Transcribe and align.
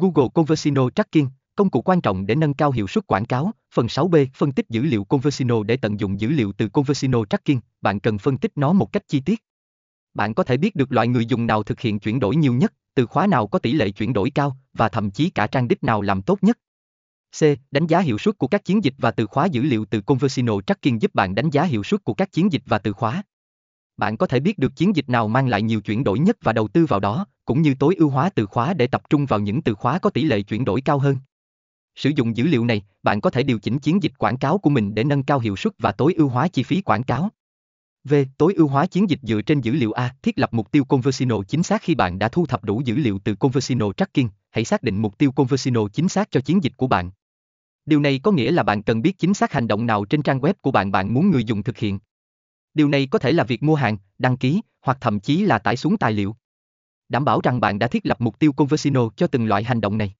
Google 0.00 0.28
Conversino 0.34 0.90
Tracking, 0.90 1.26
công 1.56 1.70
cụ 1.70 1.82
quan 1.82 2.00
trọng 2.00 2.26
để 2.26 2.34
nâng 2.34 2.54
cao 2.54 2.70
hiệu 2.70 2.86
suất 2.86 3.06
quảng 3.06 3.24
cáo. 3.24 3.52
Phần 3.74 3.86
6B, 3.86 4.26
phân 4.34 4.52
tích 4.52 4.68
dữ 4.68 4.82
liệu 4.82 5.04
Conversino 5.04 5.62
để 5.62 5.76
tận 5.76 6.00
dụng 6.00 6.20
dữ 6.20 6.28
liệu 6.28 6.52
từ 6.52 6.68
Conversino 6.68 7.24
Tracking, 7.24 7.58
bạn 7.80 8.00
cần 8.00 8.18
phân 8.18 8.38
tích 8.38 8.52
nó 8.56 8.72
một 8.72 8.92
cách 8.92 9.08
chi 9.08 9.20
tiết. 9.20 9.42
Bạn 10.14 10.34
có 10.34 10.42
thể 10.42 10.56
biết 10.56 10.76
được 10.76 10.92
loại 10.92 11.08
người 11.08 11.26
dùng 11.26 11.46
nào 11.46 11.62
thực 11.62 11.80
hiện 11.80 11.98
chuyển 11.98 12.20
đổi 12.20 12.36
nhiều 12.36 12.54
nhất, 12.54 12.72
từ 12.94 13.06
khóa 13.06 13.26
nào 13.26 13.46
có 13.46 13.58
tỷ 13.58 13.72
lệ 13.72 13.90
chuyển 13.90 14.12
đổi 14.12 14.30
cao, 14.30 14.56
và 14.74 14.88
thậm 14.88 15.10
chí 15.10 15.30
cả 15.30 15.46
trang 15.46 15.68
đích 15.68 15.84
nào 15.84 16.02
làm 16.02 16.22
tốt 16.22 16.38
nhất. 16.42 16.58
C. 17.40 17.42
Đánh 17.70 17.86
giá 17.86 18.00
hiệu 18.00 18.18
suất 18.18 18.38
của 18.38 18.46
các 18.46 18.64
chiến 18.64 18.84
dịch 18.84 18.94
và 18.98 19.10
từ 19.10 19.26
khóa 19.26 19.46
dữ 19.46 19.62
liệu 19.62 19.84
từ 19.84 20.00
Conversino 20.00 20.60
Tracking 20.60 21.02
giúp 21.02 21.14
bạn 21.14 21.34
đánh 21.34 21.50
giá 21.50 21.62
hiệu 21.62 21.82
suất 21.82 22.04
của 22.04 22.14
các 22.14 22.32
chiến 22.32 22.52
dịch 22.52 22.62
và 22.66 22.78
từ 22.78 22.92
khóa. 22.92 23.22
Bạn 24.00 24.16
có 24.16 24.26
thể 24.26 24.40
biết 24.40 24.58
được 24.58 24.76
chiến 24.76 24.96
dịch 24.96 25.08
nào 25.08 25.28
mang 25.28 25.48
lại 25.48 25.62
nhiều 25.62 25.80
chuyển 25.80 26.04
đổi 26.04 26.18
nhất 26.18 26.36
và 26.42 26.52
đầu 26.52 26.68
tư 26.68 26.86
vào 26.86 27.00
đó, 27.00 27.26
cũng 27.44 27.62
như 27.62 27.74
tối 27.78 27.94
ưu 27.98 28.08
hóa 28.08 28.30
từ 28.34 28.46
khóa 28.46 28.74
để 28.74 28.86
tập 28.86 29.02
trung 29.10 29.26
vào 29.26 29.40
những 29.40 29.62
từ 29.62 29.74
khóa 29.74 29.98
có 29.98 30.10
tỷ 30.10 30.22
lệ 30.22 30.42
chuyển 30.42 30.64
đổi 30.64 30.80
cao 30.80 30.98
hơn. 30.98 31.16
Sử 31.96 32.10
dụng 32.16 32.36
dữ 32.36 32.46
liệu 32.46 32.64
này, 32.64 32.82
bạn 33.02 33.20
có 33.20 33.30
thể 33.30 33.42
điều 33.42 33.58
chỉnh 33.58 33.78
chiến 33.78 34.02
dịch 34.02 34.12
quảng 34.18 34.36
cáo 34.36 34.58
của 34.58 34.70
mình 34.70 34.94
để 34.94 35.04
nâng 35.04 35.22
cao 35.22 35.38
hiệu 35.38 35.56
suất 35.56 35.72
và 35.78 35.92
tối 35.92 36.14
ưu 36.14 36.28
hóa 36.28 36.48
chi 36.48 36.62
phí 36.62 36.82
quảng 36.82 37.02
cáo. 37.02 37.30
V. 38.04 38.14
Tối 38.38 38.54
ưu 38.54 38.68
hóa 38.68 38.86
chiến 38.86 39.10
dịch 39.10 39.20
dựa 39.22 39.42
trên 39.42 39.60
dữ 39.60 39.72
liệu 39.72 39.92
A. 39.92 40.14
Thiết 40.22 40.38
lập 40.38 40.48
mục 40.52 40.70
tiêu 40.70 40.84
Conversino 40.84 41.42
chính 41.42 41.62
xác 41.62 41.82
khi 41.82 41.94
bạn 41.94 42.18
đã 42.18 42.28
thu 42.28 42.46
thập 42.46 42.64
đủ 42.64 42.82
dữ 42.84 42.96
liệu 42.96 43.18
từ 43.24 43.34
Conversino 43.34 43.92
Tracking, 43.92 44.28
hãy 44.50 44.64
xác 44.64 44.82
định 44.82 45.02
mục 45.02 45.18
tiêu 45.18 45.32
Conversino 45.32 45.88
chính 45.88 46.08
xác 46.08 46.30
cho 46.30 46.40
chiến 46.40 46.64
dịch 46.64 46.76
của 46.76 46.86
bạn. 46.86 47.10
Điều 47.86 48.00
này 48.00 48.20
có 48.22 48.32
nghĩa 48.32 48.50
là 48.50 48.62
bạn 48.62 48.82
cần 48.82 49.02
biết 49.02 49.18
chính 49.18 49.34
xác 49.34 49.52
hành 49.52 49.68
động 49.68 49.86
nào 49.86 50.04
trên 50.04 50.22
trang 50.22 50.40
web 50.40 50.54
của 50.60 50.70
bạn 50.70 50.90
bạn 50.90 51.14
muốn 51.14 51.30
người 51.30 51.44
dùng 51.44 51.62
thực 51.62 51.78
hiện. 51.78 51.98
Điều 52.74 52.88
này 52.88 53.08
có 53.10 53.18
thể 53.18 53.32
là 53.32 53.44
việc 53.44 53.62
mua 53.62 53.74
hàng, 53.74 53.96
đăng 54.18 54.36
ký, 54.36 54.60
hoặc 54.82 54.98
thậm 55.00 55.20
chí 55.20 55.42
là 55.42 55.58
tải 55.58 55.76
xuống 55.76 55.98
tài 55.98 56.12
liệu. 56.12 56.36
Đảm 57.08 57.24
bảo 57.24 57.40
rằng 57.42 57.60
bạn 57.60 57.78
đã 57.78 57.86
thiết 57.86 58.06
lập 58.06 58.20
mục 58.20 58.38
tiêu 58.38 58.52
Conversino 58.52 59.08
cho 59.16 59.26
từng 59.26 59.46
loại 59.46 59.64
hành 59.64 59.80
động 59.80 59.98
này. 59.98 60.14